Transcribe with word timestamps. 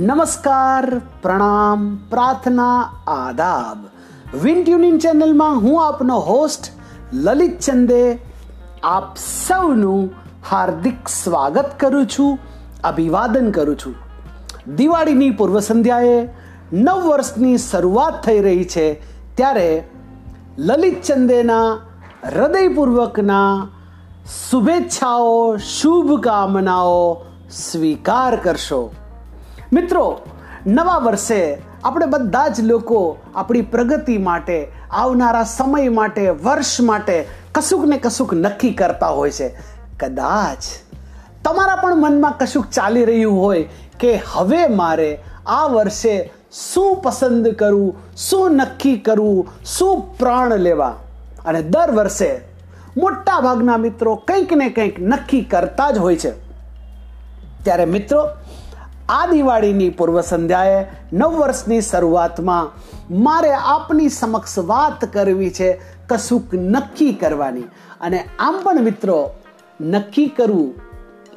નમસ્કાર, 0.00 1.00
પ્રણામ, 1.22 1.96
પ્રાર્થના, 1.96 2.92
આદાબ. 3.06 3.78
વિન 4.36 4.64
ટ્યુનિંગ 4.64 5.00
ચેનલમાં 5.00 5.58
હું 5.58 5.86
આપનો 5.86 6.18
હોસ્ટ 6.18 6.64
લલિત 7.12 7.60
ચંદે 7.60 8.18
આપ 8.82 9.16
સૌનું 9.16 10.10
હાર્દિક 10.50 11.08
સ્વાગત 11.08 11.80
કરું 11.80 12.06
છું, 12.06 12.38
અભિવાદન 12.84 13.50
કરું 13.50 13.76
છું. 13.76 13.94
દિવાળીની 14.76 15.30
પૂર્વ 15.30 15.60
સંધ્યાએ 15.60 16.28
નવ 16.72 17.06
વર્ષની 17.06 17.58
શરૂઆત 17.58 18.22
થઈ 18.24 18.40
રહી 18.40 18.64
છે, 18.64 19.02
ત્યારે 19.36 19.88
લલિત 20.58 21.02
ચંદેના 21.02 21.78
હૃદયપૂર્વકના 22.24 23.68
શુભેચ્છાઓ, 24.50 25.56
શુભકામનાઓ 25.56 27.22
સ્વીકાર 27.50 28.36
કરશો. 28.36 28.94
મિત્રો, 29.72 30.20
નવા 30.66 30.98
વર્ષે 30.98 31.58
આપણે 31.84 32.06
બધા 32.06 32.48
જ 32.48 32.60
લોકો 32.60 33.18
આપણી 33.34 33.60
પ્રગતિ 33.60 34.18
માટે, 34.18 34.72
આવનારા 34.90 35.44
સમય 35.44 35.88
માટે, 35.88 36.28
વર્ષ 36.28 36.80
માટે 36.80 37.26
કશુંક 37.54 37.84
ને 37.84 37.98
કશુંક 37.98 38.34
નક્કી 38.34 38.72
કરતા 38.72 39.06
હોય 39.06 39.30
છે. 39.30 39.48
કદાચ 40.00 40.58
તમારા 41.44 41.76
પણ 41.76 41.96
મનમાં 41.96 42.34
કશુંક 42.38 42.66
ચાલી 42.70 43.04
રહ્યું 43.04 43.40
હોય 43.40 43.68
કે 44.00 44.20
હવે 44.32 44.66
મારે 44.66 45.18
આ 45.46 45.66
વર્ષે 45.66 46.32
શું 46.52 46.96
પસંદ 46.96 47.48
કરવું 47.48 47.94
શું 48.16 48.52
નક્કી 48.52 48.96
કરવું 48.96 49.48
શું 49.64 50.18
પ્રાણ 50.18 50.56
લેવા? 50.56 50.96
અને 51.44 51.62
દર 51.62 51.90
વર્ષે 51.90 52.40
મોટા 52.96 53.40
ભાગના 53.40 53.76
મિત્રો 53.76 54.14
કંઈક 54.14 54.52
ને 54.52 54.68
કંઈક 54.68 55.00
નક્કી 55.00 55.42
કરતા 55.42 55.90
જ 55.90 55.98
હોય 55.98 56.16
છે. 56.16 56.30
ત્યારે 57.64 57.84
મિત્રો 57.84 58.28
આ 59.10 59.26
દિવાળીની 59.26 59.90
પૂર્વ 59.90 60.20
સંધ્યાએ 60.20 60.86
નવ 61.12 61.28
વર્ષની 61.28 61.80
શરૂઆતમાં 61.80 62.68
મારે 63.22 63.52
આપની 63.52 64.08
સમક્ષ 64.08 64.58
વાત 64.58 65.04
કરવી 65.04 65.50
છે 65.50 65.80
કશુંક 66.06 66.54
નક્કી 66.54 67.12
કરવાની. 67.12 67.62
અને 68.00 68.24
આમ 68.38 68.60
પણ 68.62 68.82
મિત્રો, 68.82 69.30
નક્કી 69.80 70.26
કરવું 70.26 70.74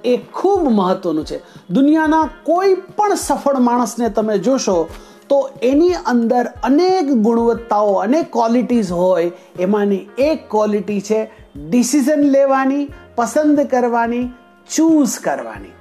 એ 0.05 0.17
ખૂબ 0.17 0.61
મહત્વનું 0.69 1.25
છે. 1.25 1.41
દુનિયાના 1.69 2.29
કોઈ 2.43 2.73
પણ 2.73 3.15
સફળ 3.15 3.57
માણસને 3.57 4.09
તમે 4.09 4.37
જોશો, 4.37 4.89
તો 5.29 5.49
એની 5.63 5.93
અંદર 5.93 6.45
અનેક 6.63 7.11
ગુણવત્તાઓ, 7.11 7.93
અનેક 7.93 8.31
ક્વોલિટીઝ 8.31 8.91
હોય. 8.91 9.31
એમાંની 9.59 10.09
એક 10.17 10.49
ક્વોલિટી 10.49 11.01
છે 11.01 11.31
ડિસિઝન 11.69 12.19
લેવાની, 12.19 12.91
પસંદ 13.15 13.59
કરવાની 13.59 14.29
ચૂઝ 14.75 15.19
કરવાની. 15.19 15.71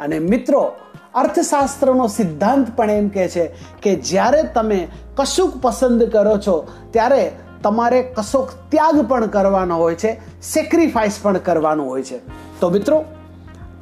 અને 0.00 0.18
મિત્રો 0.18 0.72
અર્થશાસ્ત્રનો 1.14 2.06
સિદ્ધાંત 2.08 2.76
પણ 2.76 2.90
એમ 2.90 3.08
કહે 3.08 3.28
છે 3.28 3.46
કે 3.82 3.96
જ્યારે 3.96 4.42
તમે 4.54 4.88
કશુંક 5.16 5.56
પસંદ 5.62 6.02
કરો 6.02 6.38
છો, 6.38 6.66
ત્યારે 6.90 7.32
તમારે 7.62 8.02
કશોક 8.02 8.50
ત્યાગ 8.68 9.08
પણ 9.08 9.26
કરવાનો 9.26 9.76
હોય 9.76 9.94
છે 9.94 10.20
સેક્રિફાઈસ 10.42 11.18
પણ 11.22 11.38
કરવાનું 11.38 11.86
હોય 11.86 12.02
છે. 12.02 12.18
તો 12.60 12.70
મિત્રો, 12.70 13.04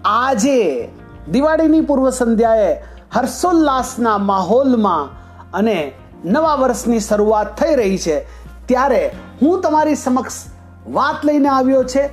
આજે 0.05 0.89
દિવાળીની 1.31 1.81
પૂર્વ 1.81 2.11
સંધ્યાએ 2.11 2.83
હર્ષોલ્લાસના 3.13 4.19
માહોલમાં 4.19 5.09
અને 5.53 5.93
નવા 6.25 6.55
વર્ષની 6.55 7.01
શરૂઆત 7.01 7.57
થઈ 7.59 7.75
રહી 7.75 7.99
છે, 7.99 8.21
ત્યારે 8.67 9.11
હું 9.43 9.61
તમારી 9.61 9.95
સમક્ષ 9.95 10.45
વાત 10.89 11.25
લઈને 11.25 11.49
આવ્યો 11.49 11.85
છે 11.85 12.07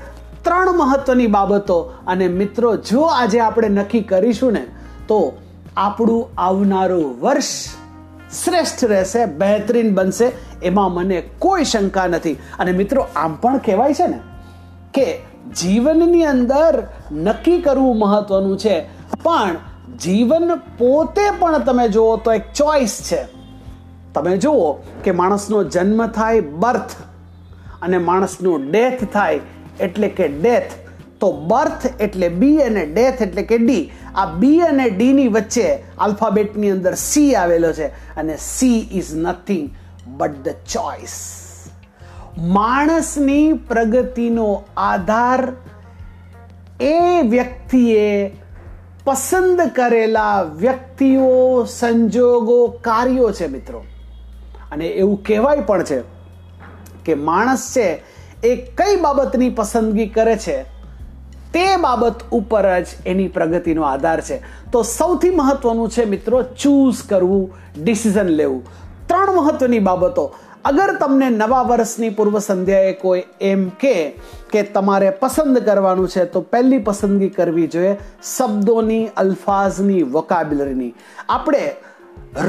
ત્રણ 0.44 0.78
મહત્વની 0.78 1.28
બાબતો. 1.28 1.94
અને 2.08 2.28
મિત્રો, 2.28 2.78
જો 2.78 3.02
આજે 3.02 3.40
આપણે 3.40 3.70
નક્કી 3.70 4.02
કરીશું 4.02 4.54
ને 4.54 4.66
તો 5.08 5.38
આપણું 5.78 6.30
આવનારું 6.38 7.22
વર્ષ 7.22 7.66
શ્રેષ્ઠ 8.44 8.86
રહેશે, 8.86 9.26
બહેતરીન 9.26 9.96
બનશે, 9.96 10.32
એમાં 10.64 10.94
મને 10.94 11.22
કોઈ 11.40 11.64
શંકા 11.64 12.08
નથી. 12.08 12.34
અને 12.34 12.72
મિત્રો, 12.72 13.06
આમ 13.16 13.36
પણ 13.36 13.58
કહેવાય 13.58 13.94
છે 13.94 14.08
ને 14.08 14.20
કે 14.94 15.20
જીવનની 15.56 16.26
અંદર 16.26 16.88
નક્કી 17.12 17.62
કરવું 17.62 18.00
મહત્વનું 18.00 18.58
છે. 18.58 18.82
પણ 19.24 19.56
જીવન 19.98 20.56
પોતે 20.56 21.22
પણ 21.40 21.58
તમે 21.58 21.88
જુઓ 21.88 22.18
તો 22.18 22.34
એક 22.34 22.54
ચોઈસ 22.54 23.02
છે. 23.12 23.28
તમે 24.14 24.38
જુઓ 24.38 24.72
કે 25.04 25.12
માણસનો 25.12 25.64
જન્મ 25.64 26.08
થાય 26.08 26.40
બર્થ 26.40 26.92
અને 27.82 27.98
માણસનું 27.98 28.72
ડેથ 28.72 29.14
થાય 29.14 29.40
એટલે 29.80 30.08
કે 30.08 30.28
ડેથ. 30.28 30.72
તો 31.20 31.32
બર્થ 31.32 32.02
એટલે 32.02 32.30
બી 32.30 32.58
અને 32.58 32.86
ડેથ 32.86 33.22
એટલે 33.22 33.42
કે 33.42 33.58
ડી. 33.58 33.92
આ 34.18 34.26
બી 34.26 34.60
અને 34.60 34.90
ડી 34.90 35.14
ની 35.14 35.28
વચ્ચે 35.28 35.84
આલ્ફાબેટની 35.98 36.72
અંદર 36.72 36.94
સી 36.96 37.36
આવેલો 37.36 37.74
છે 37.74 38.16
અને 38.16 38.38
C 38.38 38.90
is 38.92 39.16
nothing 39.16 39.70
but 40.08 40.32
the 40.32 40.48
choice 40.48 41.38
માણસની 42.38 43.54
પ્રગતિનો 43.54 44.64
આધાર 44.78 45.52
એ 46.82 47.22
વ્યક્તિએ 47.22 48.32
પસંદ 49.04 49.62
કરેલા 49.76 50.42
વ્યક્તિઓ, 50.42 51.66
સંજોગો, 51.66 52.68
કાર્યો 52.68 53.32
છે 53.32 53.48
મિત્રો. 53.48 53.84
અને 54.72 54.88
એવું 54.88 55.24
કહેવાય 55.24 55.60
પણ 55.62 55.84
છે 55.84 56.02
કે 57.06 57.16
માણસ 57.16 57.74
છે 57.76 58.04
એ 58.44 58.56
કઈ 58.56 58.96
બાબતની 59.02 59.50
પસંદગી 59.50 60.08
કરે 60.08 60.38
છે? 60.38 60.77
તે 61.58 61.68
બાબત 61.82 62.18
ઉપર 62.32 62.66
જ 62.82 62.88
એની 63.06 63.28
પ્રગતિનો 63.28 63.84
આધાર 63.84 64.20
છે. 64.22 64.36
તો 64.72 64.82
સૌથી 64.84 65.30
મહત્વનું 65.30 65.90
છે 65.90 66.04
મિત્રો 66.06 66.42
ચૂઝ 66.64 67.00
કરવું 67.10 67.46
ડિસિઝન 67.84 68.30
લેવું. 68.40 68.62
ત્રણ 69.08 69.32
મહત્વની 69.36 69.80
બાબતો. 69.80 70.26
અગર 70.66 70.94
તમને 71.00 71.30
નવા 71.30 71.62
વર્ષની 71.62 72.10
પૂર્વ 72.10 72.38
સંધ્યાએ 72.40 72.94
કોઈ 72.94 73.24
એમ 73.42 73.70
કે 73.82 74.64
તમારે 74.74 75.10
પસંદ 75.10 75.58
કરવાનું 75.58 76.10
છે, 76.10 76.26
તો 76.26 76.42
પહેલી 76.42 76.78
પસંદગી 76.78 77.30
કરવી 77.30 77.68
જોઈએ 77.68 77.94
શબ્દોની, 78.38 79.10
અલ્ફાઝની 79.18 80.04
વોકાબ્યુલરીની 80.04 80.94
આપણે 81.30 81.64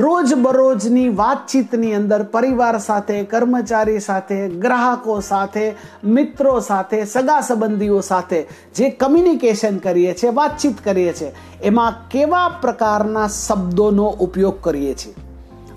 રોજબરોજની 0.00 1.08
વાતચીતની 1.08 1.94
અંદર 1.94 2.22
પરિવાર 2.22 2.78
સાથે, 2.78 3.24
કર્મચારી 3.24 4.00
સાથે, 4.00 4.48
ગ્રાહકો 4.48 5.20
સાથે, 5.20 5.74
મિત્રો 6.04 6.60
સાથે, 6.60 7.04
સગા 7.04 7.40
સંબંધીઓ 7.40 8.00
સાથે 8.00 8.46
જે 8.74 8.90
કમ્યુનિકેશન 8.90 9.76
કરીએ 9.76 10.14
છીએ, 10.14 10.30
વાતચીત 10.30 10.80
કરીએ 10.80 11.12
છીએ, 11.12 11.34
એમાં 11.62 12.08
કેવા 12.08 12.48
પ્રકારના 12.48 13.28
શબ્દોનો 13.28 14.04
ઉપયોગ 14.04 14.60
કરીએ 14.60 14.94
છીએ? 14.94 15.14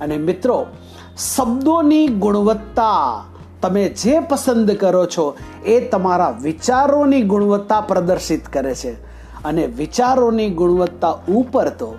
અને 0.02 0.18
મિત્રો, 0.18 0.66
શબ્દોની 1.36 2.08
ગુણવત્તા 2.08 3.24
તમે 3.62 3.90
જે 3.90 4.20
પસંદ 4.20 4.72
કરો 4.72 5.06
છો 5.06 5.38
એ 5.66 5.80
તમારા 5.80 6.30
વિચારોની 6.30 7.22
ગુણવત્તા 7.22 7.82
પ્રદર્શિત 7.82 8.48
કરે 8.48 8.76
છે. 8.76 8.92
અને 9.44 9.66
વિચારોની 9.66 10.50
ગુણવત્તા 10.50 11.12
ઉપર 11.12 11.70
તો 11.70 11.96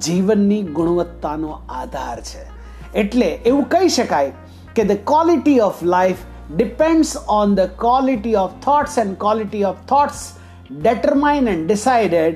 જીવનની 0.00 0.62
ગુણવત્તાનો 0.62 1.60
આધાર 1.68 2.20
છે. 2.20 2.50
એટલે 2.94 3.26
એવું 3.26 3.68
કહી 3.68 3.88
શકાય 3.88 4.32
કે 4.76 4.84
the 4.84 4.98
quality 5.06 5.60
of 5.60 5.82
life 5.82 6.16
depends 6.56 7.16
on 7.28 7.54
the 7.54 7.60
quality 7.60 8.34
of 8.34 8.50
thoughts 8.64 8.98
and 8.98 9.18
quality 9.18 9.64
of 9.64 9.76
thoughts 9.88 10.32
determined 10.72 11.48
and 11.48 11.68
decided 11.68 12.34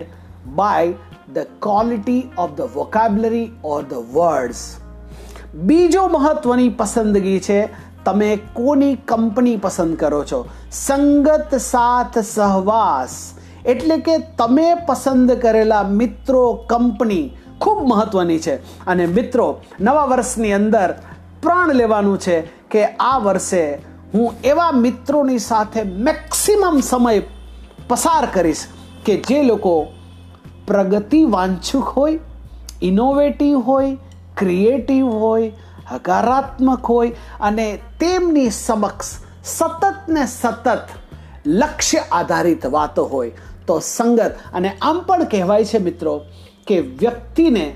by 0.56 0.94
the 1.34 1.44
quality 1.66 2.20
of 2.38 2.48
the 2.56 2.66
vocabulary 2.76 3.50
or 3.64 3.82
the 3.92 4.00
words. 4.16 4.80
બીજો 5.54 6.08
મહત્વની 6.08 6.68
પસંદગી 6.68 7.40
છે, 7.40 7.68
તમે 8.04 8.38
કોની 8.52 8.94
કંપની 8.94 9.56
પસંદ 9.56 9.96
કરો 9.96 10.24
છો? 10.24 10.46
સંગત 10.72 11.54
સાથ 11.54 12.18
સહવાસ. 12.18 13.32
એટલે 13.66 13.98
કે 13.98 14.18
તમે 14.18 14.74
પસંદ 14.74 15.32
કરેલા 15.32 15.82
મિત્રો, 15.82 16.52
કંપની 16.52 17.30
ખૂબ 17.60 17.88
મહત્વની 17.88 18.38
છે. 18.38 18.84
અને 18.86 19.06
મિત્રો, 19.06 19.60
નવા 19.80 20.04
વર્ષની 20.04 20.52
અંદર 20.52 20.94
પ્રાણ 21.42 21.74
લેવાનું 21.74 22.18
છે 22.18 22.40
કે 22.40 22.84
આ 22.84 23.18
વર્ષે 23.18 23.74
હું 24.14 24.34
એવા 24.44 24.72
મિત્રોની 24.72 25.38
સાથે 25.38 25.82
મેક્સિમમ 25.82 26.80
સમય 26.80 27.22
પસાર 27.88 28.26
કરીશ 28.32 28.66
કે 29.04 29.16
જે 29.16 29.42
લોકો 29.42 29.86
પ્રગતિ 30.66 31.24
વાંછુક 31.24 31.84
હોય 31.84 32.18
ઇનોવેટિવ 32.82 33.58
હોય 33.58 33.98
ક્રિએટિવ 34.36 35.06
હોય, 35.06 35.52
હકારાત્મક 35.92 36.84
હોય 36.84 37.16
અને 37.40 37.78
તેમની 38.00 38.50
સમક્ષ 38.50 39.06
સતત 39.44 40.08
ને 40.08 40.26
સતત 40.26 40.88
લક્ષ્ય 41.46 41.98
આધારિત 41.98 42.66
વાતો 42.66 43.04
હોય. 43.04 43.32
તો 43.66 43.78
સંગત, 43.78 44.34
અને 44.52 44.76
આમ 44.82 45.00
પણ 45.00 45.24
કહેવાય 45.24 45.64
છે 45.64 45.78
મિત્રો 45.78 46.20
કે 46.66 46.80
વ્યક્તિને 46.80 47.74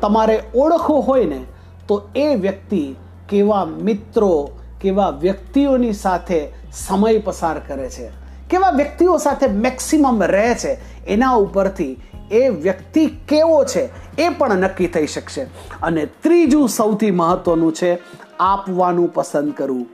તમારે 0.00 0.42
ઓળખવો 0.54 1.00
હોય 1.00 1.24
ને, 1.24 1.44
તો 1.88 2.08
એ 2.16 2.34
વ્યક્તિ 2.34 2.94
કેવા 3.28 3.64
મિત્રો, 3.64 4.50
કેવા 4.80 5.10
વ્યક્તિઓની 5.10 5.92
સાથે 5.92 6.48
સમય 6.72 7.18
પસાર 7.18 7.58
કરે 7.58 7.90
છે. 7.90 8.08
કેવા 8.50 8.70
વ્યક્તિઓ 8.70 9.18
સાથે 9.18 9.46
મેક્સિમમ 9.46 10.22
રહે 10.22 10.54
છે, 10.54 11.04
એના 11.06 11.30
ઉપરથી 11.30 11.96
એ 12.30 12.48
વ્યક્તિ 12.48 13.06
કેવો 13.06 13.64
છે, 13.64 14.16
એ 14.22 14.28
પણ 14.28 14.54
નક્કી 14.56 14.86
થઈ 14.86 15.06
શકશે. 15.06 15.42
અને 15.82 16.06
ત્રીજું 16.06 16.68
સૌથી 16.68 17.10
મહત્વનું 17.10 17.72
છે, 17.72 17.98
આપવાનું 18.40 19.14
પસંદ 19.14 19.52
કરવું. 19.52 19.86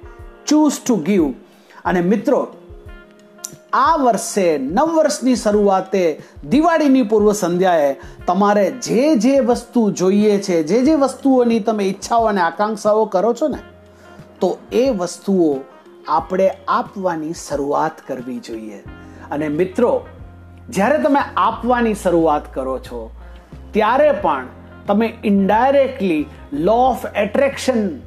ચૂઝ 0.47 0.73
ટુ 0.87 0.97
ગીવ 0.97 1.31
અને 1.85 2.01
મિત્રો 2.01 2.49
આ 3.73 3.97
વર્ષે 3.97 4.59
નવ 4.59 4.95
વર્ષની 4.97 5.37
શરૂઆતે 5.37 6.21
દિવાળીની 6.51 7.03
પૂર્વ 7.03 7.33
સંધ્યાએ 7.33 7.97
તમારે 8.27 8.71
જે 8.71 9.17
જે 9.17 9.41
વસ્તુ 9.41 9.91
જોઈએ 9.91 10.39
છે, 10.39 10.63
જે 10.63 10.83
જે 10.83 10.95
વસ્તુઓની 10.95 11.61
તમે 11.61 11.85
ઈચ્છાઓ 11.85 12.25
અને 12.25 12.41
આકાંક્ષાઓ 12.41 13.05
કરો 13.05 13.35
છો 13.35 13.49
ને, 13.49 13.59
તો 14.41 14.59
એ 14.73 14.91
વસ્તુઓ 14.91 15.61
આપણે 16.09 16.51
આપવાની 16.69 17.33
શરૂઆત 17.33 17.93
કરવી 18.07 18.39
જોઈએ. 18.39 18.83
અને 19.31 19.49
મિત્રો, 19.49 20.07
જ્યારે 20.71 20.99
તમે 20.99 21.21
આપવાની 21.37 21.95
શરૂઆત 21.95 22.55
કરો 22.55 22.79
છો, 22.79 23.11
ત્યારે 23.73 24.13
પણ 24.13 24.47
તમે 24.87 25.15
ઇન્ડાયરેક્ટલી 25.25 26.27
લો 26.53 26.73
ઓફ 26.73 27.07
એટ્રેક્શન 27.15 28.01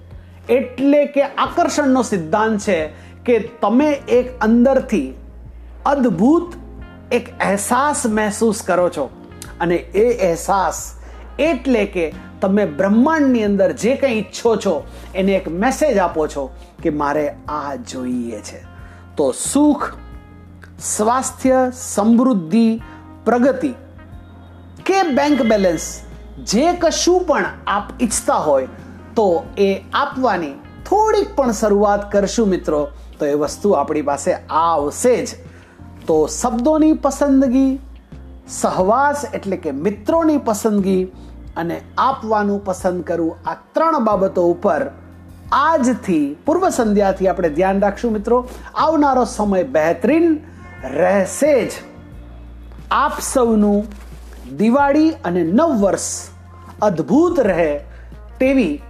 એટલે 0.50 1.06
કે 1.06 1.22
આકર્ષણનો 1.22 2.02
સિદ્ધાંત 2.02 2.60
છે 2.60 2.88
કે 3.26 3.40
તમે 3.62 3.92
એક 3.92 4.32
અંદરથી 4.42 5.14
અદ્ભુત 5.86 6.54
એક 7.12 7.40
અહેસાસ 7.40 8.06
મહેસૂસ 8.06 8.62
કરો 8.62 8.90
છો. 8.90 9.10
અને 9.60 9.76
એ 9.76 10.28
અહેસાસ 10.28 10.96
એટલે 11.40 11.86
કે 11.86 12.14
તમે 12.42 12.66
બ્રહ્માંડની 12.66 13.44
અંદર 13.44 13.72
જે 13.72 13.96
કંઈ 13.96 14.20
ઈચ્છો 14.20 14.56
છો, 14.56 14.84
એને 15.16 15.32
એક 15.32 15.48
મેસેજ 15.48 15.98
આપો 15.98 16.28
છો 16.28 16.50
કે 16.84 16.90
મારે 16.90 17.36
આ 17.48 17.76
જોઈએ 17.76 18.40
છે. 18.40 18.64
તો 19.18 19.32
સુખ, 19.32 19.94
સ્વાસ્થ્ય, 20.80 21.72
સમૃદ્ધિ, 21.76 22.82
પ્રગતિ 23.26 23.74
કે 24.86 25.04
બેંક 25.04 25.42
બેલેન્સ 25.42 26.02
જે 26.44 26.74
કશું 26.74 27.26
પણ 27.26 27.46
આપ 27.68 27.84
ઈચ્છતા 28.02 28.34
હોય, 28.34 28.68
તો 29.16 29.46
એ 29.58 29.82
આપવાની 29.94 30.52
થોડીક 30.90 31.36
પણ 31.36 31.52
શરૂઆત 31.52 32.12
કરશું 32.12 32.48
મિત્રો. 32.48 32.88
તો 33.20 33.26
એ 33.26 33.34
વસ્તુ 33.34 33.72
આપણી 33.72 34.02
પાસે 34.02 34.34
આવશે 34.34 35.26
જ. 35.26 35.30
તો 36.08 36.28
શબ્દોની 36.28 36.94
પસંદગી, 36.94 37.80
સહવાસ 38.48 39.26
એટલે 39.34 39.58
કે 39.58 39.72
મિત્રોની 39.72 40.38
પસંદગી 40.38 41.04
અને 41.58 41.82
આપવાનું 41.98 42.66
પસંદ 42.66 43.04
કરવું, 43.04 43.38
આ 43.46 43.56
ત્રણ 43.74 44.06
બાબતો 44.06 44.48
ઉપર 44.48 44.92
આજથી, 45.52 46.38
પૂર્વ 46.46 46.70
સંધ્યાથી 46.70 47.28
આપણે 47.28 47.50
ધ્યાન 47.50 47.80
રાખશું 47.80 48.12
મિત્રો. 48.12 48.48
આવનારો 48.76 49.26
સમય 49.26 49.64
બહેતરીન 49.64 50.40
રહેશે 50.84 51.66
જ. 51.66 51.72
આપ 52.92 53.20
સૌનું 53.34 53.86
દિવાળી 54.58 55.10
અને 55.10 55.44
નવ 55.44 55.82
વર્ષ 55.82 56.30
અદ્ભુત 56.82 57.40
રહે 57.40 57.80
તેવી 58.40 58.82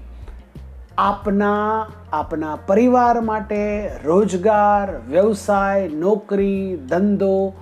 આપના 0.98 1.88
આપના 2.14 2.56
પરિવાર 2.56 3.22
માટે 3.22 3.92
રોજગાર, 4.04 5.02
વ્યવસાય, 5.10 5.88
નોકરી, 5.88 6.78
ધંધો 6.78 7.54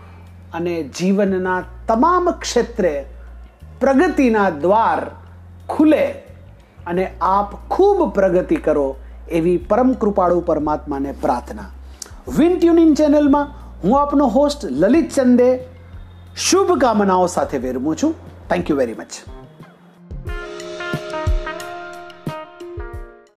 અને 0.54 0.83
જીવનના 0.83 1.63
તમામ 1.88 2.31
ક્ષેત્રે 2.31 3.06
પ્રગતિના 3.80 4.50
દ્વાર 4.50 5.12
ખુલે 5.69 6.12
અને 6.88 7.12
આપ 7.22 7.56
ખૂબ 7.69 8.13
પ્રગતિ 8.13 8.56
કરો 8.56 8.95
એવી 9.30 9.57
પરમ 9.57 9.94
કૃપાળુ 9.94 10.39
પરમાત્માને 10.39 11.12
પ્રાર્થના. 11.12 11.63
વિન 12.38 12.60
ટ્યુનિંગ 12.60 12.95
ચેનલમાં 12.95 13.48
હું 13.84 14.01
આપનો 14.01 14.25
હોસ્ટ 14.27 14.66
લલિત 14.66 15.12
ચંદે. 15.12 15.60
શુભકામનાઓ 16.38 17.27
સાથે 17.27 17.57
વેરમું 17.57 17.95
છું. 17.95 18.13
Thank 18.50 18.69
you 18.69 18.77
very 18.77 18.94
much 18.94 19.41